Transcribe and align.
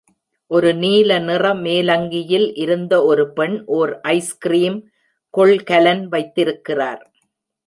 ஒரு 0.51 0.69
நீல 0.73 1.17
நிற 1.19 1.45
மேலங்கியில் 1.59 2.47
இருந்த 2.55 2.93
ஒரு 3.03 3.25
பெண் 3.31 3.57
ஓர் 3.71 3.93
ஐஸ்கிரீம் 4.11 4.79
கொள்கலன் 5.33 6.03
வைத்திருக்கிறார் 6.07 7.03